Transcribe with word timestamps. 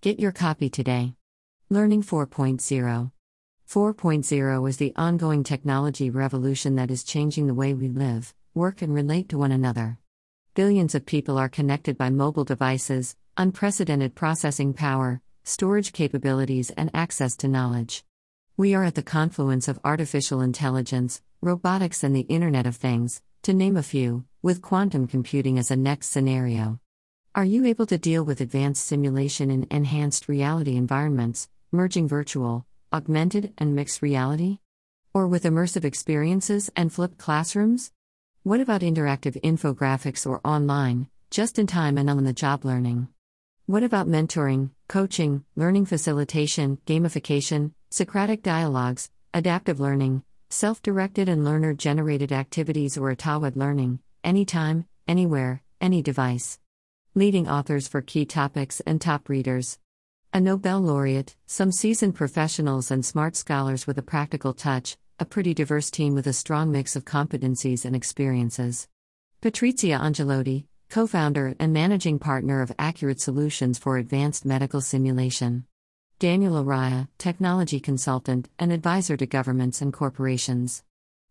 Get 0.00 0.20
your 0.20 0.30
copy 0.30 0.70
today. 0.70 1.14
Learning 1.70 2.04
4.0 2.04 3.10
4.0 3.68 4.68
is 4.68 4.76
the 4.76 4.92
ongoing 4.94 5.42
technology 5.42 6.08
revolution 6.08 6.76
that 6.76 6.92
is 6.92 7.02
changing 7.02 7.48
the 7.48 7.54
way 7.54 7.74
we 7.74 7.88
live, 7.88 8.32
work, 8.54 8.80
and 8.80 8.94
relate 8.94 9.28
to 9.30 9.38
one 9.38 9.50
another. 9.50 9.98
Billions 10.54 10.94
of 10.94 11.04
people 11.04 11.36
are 11.36 11.48
connected 11.48 11.98
by 11.98 12.10
mobile 12.10 12.44
devices, 12.44 13.16
unprecedented 13.36 14.14
processing 14.14 14.72
power, 14.72 15.20
storage 15.42 15.92
capabilities, 15.92 16.70
and 16.76 16.92
access 16.94 17.36
to 17.38 17.48
knowledge. 17.48 18.04
We 18.56 18.76
are 18.76 18.84
at 18.84 18.94
the 18.94 19.02
confluence 19.02 19.66
of 19.66 19.80
artificial 19.82 20.42
intelligence, 20.42 21.22
robotics, 21.40 22.04
and 22.04 22.14
the 22.14 22.28
Internet 22.28 22.68
of 22.68 22.76
Things, 22.76 23.20
to 23.42 23.52
name 23.52 23.76
a 23.76 23.82
few, 23.82 24.26
with 24.42 24.62
quantum 24.62 25.08
computing 25.08 25.58
as 25.58 25.72
a 25.72 25.76
next 25.76 26.10
scenario. 26.10 26.78
Are 27.38 27.44
you 27.44 27.66
able 27.66 27.86
to 27.86 27.98
deal 27.98 28.24
with 28.24 28.40
advanced 28.40 28.84
simulation 28.84 29.48
in 29.48 29.68
enhanced 29.70 30.28
reality 30.28 30.74
environments, 30.74 31.48
merging 31.70 32.08
virtual, 32.08 32.66
augmented, 32.92 33.52
and 33.56 33.76
mixed 33.76 34.02
reality? 34.02 34.58
Or 35.14 35.28
with 35.28 35.44
immersive 35.44 35.84
experiences 35.84 36.68
and 36.74 36.92
flipped 36.92 37.16
classrooms? 37.16 37.92
What 38.42 38.58
about 38.58 38.80
interactive 38.80 39.40
infographics 39.42 40.26
or 40.26 40.40
online, 40.44 41.06
just 41.30 41.60
in 41.60 41.68
time 41.68 41.96
and 41.96 42.10
on 42.10 42.24
the 42.24 42.32
job 42.32 42.64
learning? 42.64 43.06
What 43.66 43.84
about 43.84 44.08
mentoring, 44.08 44.70
coaching, 44.88 45.44
learning 45.54 45.86
facilitation, 45.86 46.78
gamification, 46.86 47.70
Socratic 47.88 48.42
dialogues, 48.42 49.10
adaptive 49.32 49.78
learning, 49.78 50.24
self 50.50 50.82
directed 50.82 51.28
and 51.28 51.44
learner 51.44 51.72
generated 51.72 52.32
activities 52.32 52.98
or 52.98 53.14
Atawad 53.14 53.54
learning, 53.54 54.00
anytime, 54.24 54.86
anywhere, 55.06 55.62
any 55.80 56.02
device? 56.02 56.58
Leading 57.14 57.48
authors 57.48 57.88
for 57.88 58.02
key 58.02 58.26
topics 58.26 58.80
and 58.80 59.00
top 59.00 59.28
readers. 59.28 59.78
A 60.32 60.40
Nobel 60.40 60.78
laureate, 60.78 61.34
some 61.46 61.72
seasoned 61.72 62.14
professionals 62.14 62.90
and 62.90 63.04
smart 63.04 63.34
scholars 63.34 63.86
with 63.86 63.96
a 63.98 64.02
practical 64.02 64.52
touch, 64.52 64.98
a 65.18 65.24
pretty 65.24 65.54
diverse 65.54 65.90
team 65.90 66.14
with 66.14 66.26
a 66.26 66.32
strong 66.32 66.70
mix 66.70 66.94
of 66.94 67.06
competencies 67.06 67.84
and 67.84 67.96
experiences. 67.96 68.88
Patrizia 69.40 69.98
Angelotti, 69.98 70.66
co 70.90 71.06
founder 71.06 71.56
and 71.58 71.72
managing 71.72 72.18
partner 72.18 72.60
of 72.60 72.72
Accurate 72.78 73.20
Solutions 73.20 73.78
for 73.78 73.96
Advanced 73.96 74.44
Medical 74.44 74.82
Simulation. 74.82 75.64
Daniel 76.18 76.62
Araya, 76.62 77.08
technology 77.16 77.80
consultant 77.80 78.48
and 78.58 78.70
advisor 78.70 79.16
to 79.16 79.26
governments 79.26 79.80
and 79.80 79.92
corporations. 79.92 80.84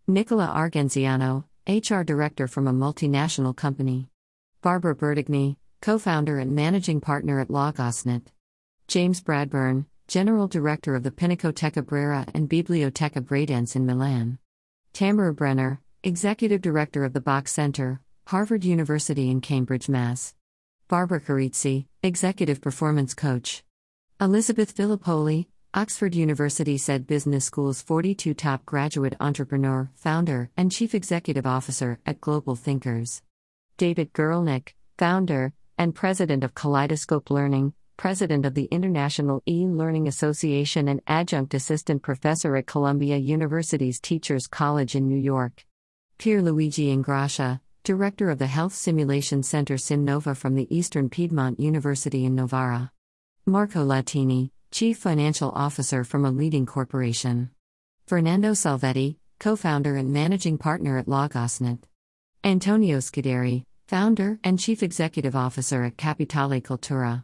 Nicola 0.07 0.47
Argenziano, 0.47 1.45
HR 1.67 2.01
director 2.01 2.47
from 2.47 2.67
a 2.67 2.73
multinational 2.73 3.55
company. 3.55 4.09
Barbara 4.61 4.95
Bertagni, 4.95 5.57
co 5.81 5.97
founder 5.97 6.39
and 6.39 6.55
managing 6.55 7.01
partner 7.01 7.39
at 7.39 7.49
Logosnet. 7.49 8.27
James 8.87 9.21
Bradburne, 9.21 9.85
general 10.07 10.47
director 10.47 10.95
of 10.95 11.03
the 11.03 11.11
Pinacoteca 11.11 11.85
Brera 11.85 12.25
and 12.33 12.49
Biblioteca 12.49 13.21
Braidense 13.21 13.75
in 13.75 13.85
Milan. 13.85 14.39
Tamara 14.93 15.33
Brenner, 15.33 15.81
executive 16.03 16.61
director 16.61 17.03
of 17.03 17.13
the 17.13 17.21
Bok 17.21 17.47
Center, 17.47 18.01
Harvard 18.27 18.63
University 18.63 19.29
in 19.29 19.41
Cambridge, 19.41 19.89
Mass. 19.89 20.33
Barbara 20.87 21.19
Carizzi, 21.19 21.85
executive 22.01 22.61
performance 22.61 23.13
coach. 23.13 23.63
Elizabeth 24.19 24.75
Filippouli, 24.75 25.47
Oxford 25.73 26.15
University 26.15 26.77
Saïd 26.77 27.05
Business 27.05 27.45
School's 27.45 27.81
42 27.81 28.33
top 28.33 28.65
graduate 28.65 29.15
entrepreneur, 29.19 29.91
founder, 29.95 30.49
and 30.57 30.71
chief 30.71 30.95
executive 30.95 31.45
officer 31.45 31.99
at 32.05 32.21
Global 32.21 32.55
Thinkers. 32.55 33.21
David 33.77 34.13
Guralnick, 34.13 34.69
founder 34.97 35.53
and 35.77 35.93
president 35.93 36.43
of 36.43 36.55
Kaleidoscope 36.55 37.29
Learning, 37.29 37.73
president 37.97 38.45
of 38.45 38.53
the 38.53 38.65
International 38.65 39.41
e 39.47 39.65
Learning 39.67 40.07
Association, 40.07 40.87
and 40.87 41.01
adjunct 41.07 41.53
assistant 41.53 42.01
professor 42.01 42.55
at 42.55 42.67
Columbia 42.67 43.17
University's 43.17 43.99
Teachers 43.99 44.47
College 44.47 44.95
in 44.95 45.07
New 45.07 45.19
York. 45.19 45.65
Pierluigi 46.19 46.95
Ingrassia, 46.95 47.59
director 47.83 48.29
of 48.29 48.39
the 48.39 48.47
Health 48.47 48.73
Simulation 48.73 49.43
Center 49.43 49.75
SimNova 49.75 50.35
from 50.35 50.55
the 50.55 50.67
Eastern 50.75 51.09
Piedmont 51.09 51.59
University 51.59 52.25
in 52.25 52.35
Novara. 52.35 52.91
Marco 53.45 53.85
Latini, 53.85 54.51
Chief 54.71 54.97
Financial 54.97 55.51
Officer 55.51 56.03
from 56.03 56.25
a 56.25 56.31
leading 56.31 56.65
corporation. 56.65 57.49
Fernando 58.05 58.51
Salvetti, 58.51 59.17
co 59.39 59.55
founder 59.55 59.95
and 59.95 60.11
managing 60.11 60.57
partner 60.57 60.97
at 60.97 61.05
Logosnet. 61.05 61.79
Antonio 62.43 62.97
Scuderi, 62.97 63.63
founder 63.87 64.37
and 64.43 64.59
Chief 64.59 64.83
Executive 64.83 65.33
Officer 65.33 65.85
at 65.85 65.95
Capitale 65.95 66.59
Cultura. 66.59 67.23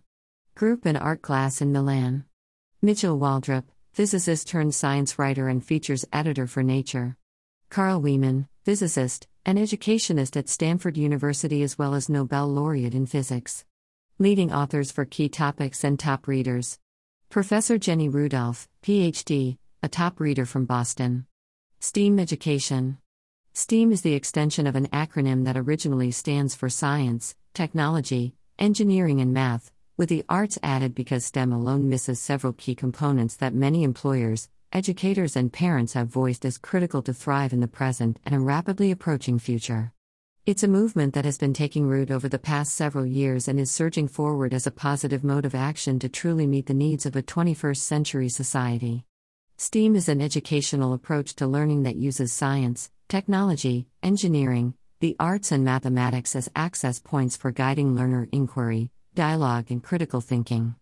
Group 0.56 0.86
and 0.86 0.98
Art 0.98 1.22
Class 1.22 1.62
in 1.62 1.74
Milan. 1.74 2.24
Mitchell 2.82 3.20
Waldrop, 3.20 3.66
physicist 3.92 4.48
turned 4.48 4.74
science 4.74 5.20
writer 5.20 5.50
and 5.50 5.64
features 5.64 6.06
editor 6.14 6.48
for 6.48 6.64
Nature. 6.64 7.18
Carl 7.70 8.02
Wieman, 8.02 8.48
physicist 8.64 9.28
and 9.46 9.60
educationist 9.60 10.38
at 10.38 10.48
Stanford 10.48 10.96
University 10.96 11.64
as 11.64 11.78
well 11.78 11.94
as 11.94 12.08
Nobel 12.08 12.48
laureate 12.48 12.96
in 12.96 13.08
physics. 13.08 13.66
Leading 14.18 14.54
authors 14.54 14.90
for 14.90 15.04
key 15.04 15.28
topics 15.28 15.84
and 15.84 16.00
top 16.00 16.30
readers. 16.30 16.80
Professor 17.30 17.78
Jenny 17.78 18.08
Rudolph, 18.08 18.70
PhD, 18.82 19.58
a 19.82 19.90
top 19.90 20.22
reader 20.22 20.46
from 20.46 20.64
Boston. 20.64 21.26
STEAM 21.82 22.20
Education. 22.20 23.00
STEAM 23.56 23.92
is 23.92 24.02
the 24.02 24.16
extension 24.16 24.66
of 24.66 24.76
an 24.76 24.88
acronym 24.88 25.46
that 25.46 25.56
originally 25.56 26.10
stands 26.10 26.56
for 26.56 26.72
Science, 26.72 27.36
Technology, 27.54 28.34
Engineering, 28.58 29.22
and 29.22 29.32
Math, 29.32 29.72
with 29.96 30.10
the 30.10 30.26
arts 30.28 30.58
added 30.64 30.96
because 30.96 31.24
STEM 31.24 31.54
alone 31.54 31.88
misses 31.88 32.20
several 32.20 32.54
key 32.54 32.74
components 32.74 33.36
that 33.36 33.54
many 33.54 33.84
employers, 33.84 34.50
educators, 34.72 35.36
and 35.36 35.54
parents 35.54 35.94
have 35.94 36.08
voiced 36.08 36.46
as 36.46 36.58
critical 36.58 37.04
to 37.04 37.14
thrive 37.14 37.54
in 37.54 37.60
the 37.60 37.68
present 37.68 38.18
and 38.26 38.34
a 38.34 38.40
rapidly 38.40 38.90
approaching 38.90 39.38
future. 39.38 39.94
It's 40.48 40.64
a 40.64 40.68
movement 40.68 41.14
that 41.14 41.26
has 41.26 41.38
been 41.38 41.54
taking 41.54 41.86
root 41.86 42.10
over 42.10 42.28
the 42.28 42.40
past 42.40 42.74
several 42.74 43.06
years 43.06 43.48
and 43.48 43.60
is 43.60 43.70
surging 43.70 44.08
forward 44.08 44.56
as 44.56 44.66
a 44.66 44.72
positive 44.72 45.24
mode 45.24 45.46
of 45.46 45.54
action 45.54 46.00
to 46.00 46.10
truly 46.10 46.48
meet 46.48 46.66
the 46.66 46.74
needs 46.74 47.06
of 47.06 47.16
a 47.16 47.22
21st 47.22 47.78
century 47.78 48.30
society. 48.30 49.06
STEAM 49.58 49.96
is 49.96 50.10
an 50.10 50.22
educational 50.22 50.92
approach 50.92 51.36
to 51.36 51.46
learning 51.46 51.84
that 51.84 51.96
uses 51.96 52.34
science, 52.34 52.90
technology, 53.14 53.86
engineering, 54.02 54.74
the 55.00 55.16
arts, 55.20 55.52
and 55.52 55.64
mathematics 55.64 56.36
as 56.36 56.50
access 56.56 57.00
points 57.00 57.38
for 57.38 57.52
guiding 57.52 57.96
learner 57.96 58.28
inquiry, 58.32 58.90
dialogue, 59.14 59.70
and 59.70 59.84
critical 59.84 60.20
thinking. 60.20 60.74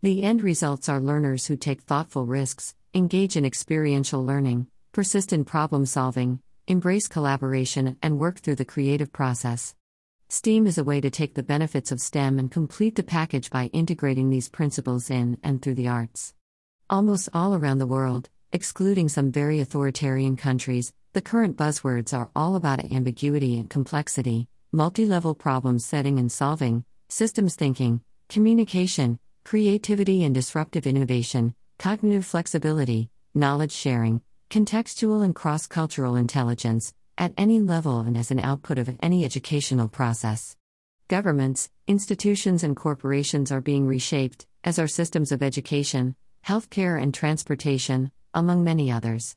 The 0.00 0.22
end 0.22 0.44
results 0.44 0.88
are 0.88 1.00
learners 1.00 1.46
who 1.46 1.56
take 1.56 1.80
thoughtful 1.80 2.24
risks, 2.24 2.76
engage 2.94 3.36
in 3.36 3.44
experiential 3.44 4.24
learning, 4.24 4.68
persist 4.92 5.32
in 5.32 5.44
problem 5.44 5.84
solving, 5.84 6.38
embrace 6.68 7.08
collaboration, 7.08 7.96
and 8.00 8.20
work 8.20 8.38
through 8.38 8.60
the 8.60 8.64
creative 8.64 9.12
process. 9.12 9.74
STEAM 10.28 10.68
is 10.68 10.78
a 10.78 10.84
way 10.84 11.00
to 11.00 11.10
take 11.10 11.34
the 11.34 11.42
benefits 11.42 11.90
of 11.90 12.00
STEM 12.00 12.38
and 12.38 12.48
complete 12.48 12.94
the 12.94 13.02
package 13.02 13.50
by 13.50 13.66
integrating 13.72 14.30
these 14.30 14.48
principles 14.48 15.10
in 15.10 15.36
and 15.42 15.60
through 15.60 15.74
the 15.74 15.88
arts. 15.88 16.32
Almost 16.88 17.28
all 17.34 17.56
around 17.56 17.78
the 17.78 17.88
world, 17.88 18.28
excluding 18.52 19.08
some 19.08 19.32
very 19.32 19.58
authoritarian 19.58 20.36
countries, 20.36 20.92
the 21.12 21.20
current 21.20 21.58
buzzwords 21.58 22.16
are 22.16 22.30
all 22.34 22.56
about 22.56 22.90
ambiguity 22.90 23.58
and 23.58 23.68
complexity, 23.68 24.48
multi 24.72 25.04
level 25.04 25.34
problem 25.34 25.78
setting 25.78 26.18
and 26.18 26.32
solving, 26.32 26.84
systems 27.10 27.54
thinking, 27.54 28.00
communication, 28.30 29.18
creativity 29.44 30.24
and 30.24 30.34
disruptive 30.34 30.86
innovation, 30.86 31.54
cognitive 31.78 32.24
flexibility, 32.24 33.10
knowledge 33.34 33.72
sharing, 33.72 34.22
contextual 34.48 35.22
and 35.22 35.34
cross 35.34 35.66
cultural 35.66 36.16
intelligence, 36.16 36.94
at 37.18 37.34
any 37.36 37.60
level 37.60 38.00
and 38.00 38.16
as 38.16 38.30
an 38.30 38.40
output 38.40 38.78
of 38.78 38.96
any 39.02 39.22
educational 39.22 39.88
process. 39.88 40.56
Governments, 41.08 41.68
institutions, 41.86 42.64
and 42.64 42.74
corporations 42.74 43.52
are 43.52 43.60
being 43.60 43.86
reshaped, 43.86 44.46
as 44.64 44.78
are 44.78 44.88
systems 44.88 45.30
of 45.30 45.42
education, 45.42 46.16
healthcare, 46.46 47.00
and 47.00 47.12
transportation, 47.12 48.10
among 48.32 48.64
many 48.64 48.90
others. 48.90 49.36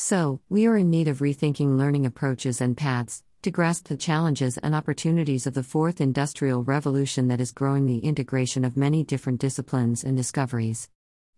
So, 0.00 0.40
we 0.48 0.64
are 0.68 0.76
in 0.76 0.90
need 0.90 1.08
of 1.08 1.18
rethinking 1.18 1.76
learning 1.76 2.06
approaches 2.06 2.60
and 2.60 2.76
paths 2.76 3.24
to 3.42 3.50
grasp 3.50 3.88
the 3.88 3.96
challenges 3.96 4.56
and 4.56 4.72
opportunities 4.72 5.44
of 5.44 5.54
the 5.54 5.64
fourth 5.64 6.00
industrial 6.00 6.62
revolution 6.62 7.26
that 7.28 7.40
is 7.40 7.50
growing 7.50 7.86
the 7.86 7.98
integration 7.98 8.64
of 8.64 8.76
many 8.76 9.02
different 9.02 9.40
disciplines 9.40 10.04
and 10.04 10.16
discoveries. 10.16 10.88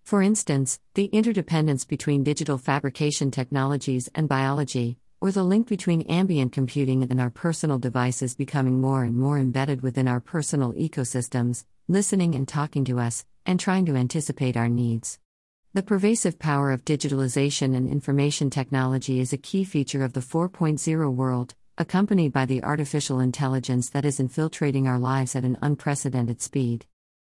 For 0.04 0.20
instance, 0.20 0.78
the 0.92 1.06
interdependence 1.06 1.86
between 1.86 2.22
digital 2.22 2.58
fabrication 2.58 3.30
technologies 3.30 4.10
and 4.14 4.28
biology, 4.28 4.98
or 5.22 5.32
the 5.32 5.42
link 5.42 5.66
between 5.66 6.02
ambient 6.02 6.52
computing 6.52 7.02
and 7.04 7.18
our 7.18 7.30
personal 7.30 7.78
devices 7.78 8.34
becoming 8.34 8.78
more 8.78 9.04
and 9.04 9.16
more 9.16 9.38
embedded 9.38 9.80
within 9.80 10.06
our 10.06 10.20
personal 10.20 10.74
ecosystems, 10.74 11.64
listening 11.88 12.34
and 12.34 12.46
talking 12.46 12.84
to 12.84 12.98
us, 13.00 13.24
and 13.46 13.58
trying 13.58 13.86
to 13.86 13.96
anticipate 13.96 14.58
our 14.58 14.68
needs. 14.68 15.18
The 15.72 15.84
pervasive 15.84 16.37
power 16.40 16.72
of 16.72 16.84
digitalization 16.84 17.76
and 17.76 17.88
information 17.88 18.50
technology 18.50 19.20
is 19.20 19.32
a 19.32 19.38
key 19.38 19.62
feature 19.62 20.02
of 20.02 20.14
the 20.14 20.20
4.0 20.20 21.14
world, 21.14 21.55
accompanied 21.78 22.32
by 22.32 22.44
the 22.44 22.64
artificial 22.64 23.20
intelligence 23.20 23.88
that 23.90 24.05
is 24.05 24.19
infiltrating 24.19 24.88
our 24.88 24.99
lives 24.99 25.37
at 25.37 25.44
an 25.44 25.56
unprecedented 25.62 26.43
speed. 26.43 26.87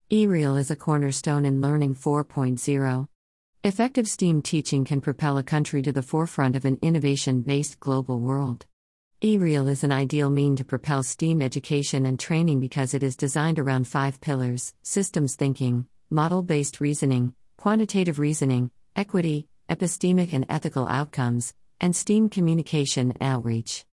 eReal 0.09 0.57
is 0.57 0.71
a 0.71 0.77
cornerstone 0.77 1.44
in 1.44 1.59
Learning 1.59 1.94
4.0. 1.94 3.07
Effective 3.65 4.07
STEAM 4.07 4.41
teaching 4.41 4.86
can 4.86 5.01
propel 5.01 5.38
a 5.38 5.44
country 5.44 5.81
to 5.81 5.91
the 5.91 6.01
forefront 6.01 6.56
of 6.56 6.63
an 6.63 6.80
innovation 6.81 7.41
based 7.41 7.81
global 7.81 8.21
world. 8.21 8.65
eReal 9.21 9.68
is 9.68 9.83
an 9.83 9.91
ideal 9.91 10.30
mean 10.30 10.56
to 10.56 10.63
propel 10.63 11.03
STEAM 11.03 11.41
education 11.41 12.06
and 12.06 12.18
training 12.18 12.62
because 12.62 12.94
it 12.94 13.03
is 13.03 13.18
designed 13.18 13.59
around 13.59 13.86
five 13.86 14.21
pillars 14.21 14.74
systems 14.81 15.36
thinking, 15.36 15.88
model 16.09 16.41
based 16.41 16.80
reasoning, 16.80 17.36
quantitative 17.59 18.19
reasoning, 18.19 18.71
equity, 18.95 19.45
epistemic 19.69 20.31
and 20.31 20.45
ethical 20.47 20.88
outcomes, 20.88 21.53
and 21.81 21.94
STEAM 21.94 22.29
communication 22.29 23.11
and 23.11 23.21
outreach. 23.21 23.85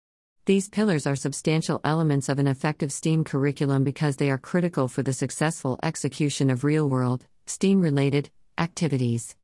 These 0.44 0.68
pillars 0.68 1.04
are 1.04 1.16
substantial 1.16 1.80
elements 1.82 2.28
of 2.28 2.38
an 2.38 2.46
effective 2.46 2.92
STEAM 2.92 3.24
curriculum 3.24 3.82
because 3.82 4.18
they 4.18 4.30
are 4.30 4.38
critical 4.38 4.86
for 4.86 5.02
the 5.02 5.12
successful 5.12 5.80
execution 5.82 6.48
of 6.48 6.62
real 6.62 6.88
world, 6.88 7.26
STEAM 7.46 7.80
related 7.80 8.30
activities. 8.56 9.34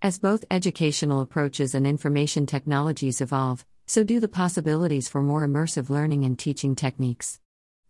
As 0.00 0.18
both 0.18 0.46
educational 0.50 1.20
approaches 1.20 1.74
and 1.74 1.86
information 1.86 2.46
technologies 2.46 3.20
evolve, 3.20 3.66
so 3.86 4.02
do 4.02 4.20
the 4.20 4.26
possibilities 4.42 5.06
for 5.06 5.20
more 5.20 5.46
immersive 5.46 5.90
learning 5.90 6.24
and 6.24 6.38
teaching 6.38 6.74
techniques. 6.76 7.40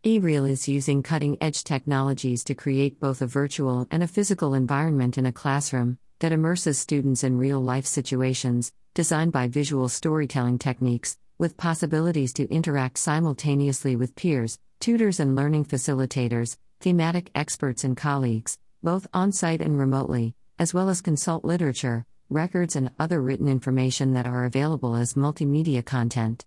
eReal 0.06 0.48
is 0.48 0.68
using 0.68 1.02
cutting 1.02 1.36
edge 1.40 1.64
technologies 1.64 2.44
to 2.44 2.54
create 2.54 3.00
both 3.00 3.20
a 3.20 3.26
virtual 3.26 3.88
and 3.90 4.04
a 4.04 4.06
physical 4.06 4.54
environment 4.54 5.18
in 5.18 5.26
a 5.26 5.32
classroom 5.32 5.98
that 6.20 6.30
immerses 6.30 6.78
students 6.78 7.24
in 7.24 7.36
real 7.36 7.60
life 7.60 7.84
situations, 7.84 8.70
designed 8.94 9.32
by 9.32 9.48
visual 9.48 9.88
storytelling 9.88 10.60
techniques, 10.60 11.18
with 11.38 11.56
possibilities 11.56 12.32
to 12.32 12.48
interact 12.54 12.98
simultaneously 12.98 13.96
with 13.96 14.14
peers, 14.14 14.60
tutors, 14.78 15.18
and 15.18 15.34
learning 15.34 15.64
facilitators, 15.64 16.56
thematic 16.78 17.28
experts, 17.34 17.82
and 17.82 17.96
colleagues, 17.96 18.60
both 18.84 19.08
on 19.12 19.32
site 19.32 19.60
and 19.60 19.76
remotely, 19.76 20.36
as 20.56 20.72
well 20.72 20.88
as 20.88 21.00
consult 21.00 21.44
literature, 21.44 22.06
records, 22.30 22.76
and 22.76 22.92
other 23.00 23.20
written 23.20 23.48
information 23.48 24.12
that 24.12 24.24
are 24.28 24.44
available 24.44 24.94
as 24.94 25.14
multimedia 25.14 25.84
content. 25.84 26.44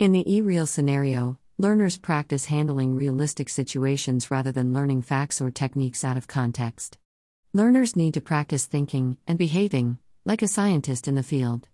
In 0.00 0.10
the 0.10 0.24
eReal 0.24 0.66
scenario, 0.66 1.38
learners 1.58 1.96
practice 1.96 2.46
handling 2.46 2.94
realistic 2.94 3.48
situations 3.48 4.30
rather 4.30 4.52
than 4.52 4.74
learning 4.74 5.00
facts 5.00 5.40
or 5.40 5.50
techniques 5.50 6.04
out 6.04 6.18
of 6.18 6.26
context. 6.26 6.98
Learners 7.54 7.96
need 7.96 8.12
to 8.12 8.20
practice 8.20 8.66
thinking 8.66 9.16
and 9.26 9.38
behaving 9.38 9.98
like 10.26 10.42
a 10.42 10.48
scientist 10.48 11.08
in 11.08 11.14
the 11.14 11.22
field. 11.22 11.68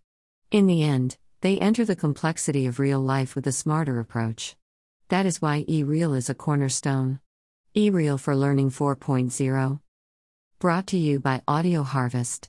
In 0.52 0.67
the 0.67 0.84
end, 0.84 1.17
they 1.40 1.58
enter 1.58 1.84
the 1.84 1.96
complexity 1.96 2.67
of 2.67 2.79
real 2.79 3.00
life 3.00 3.34
with 3.34 3.46
a 3.49 3.52
smarter 3.52 3.99
approach. 3.99 4.55
That 5.08 5.26
is 5.26 5.43
why 5.43 5.64
eReal 5.64 6.17
is 6.17 6.31
a 6.31 6.34
cornerstone. 6.34 7.19
eReal 7.75 8.20
for 8.20 8.37
Learning 8.37 8.70
4.0. 8.70 9.81
Brought 10.61 10.87
to 10.88 10.96
you 10.96 11.19
by 11.19 11.43
Audio 11.49 11.82
Harvest. 11.82 12.49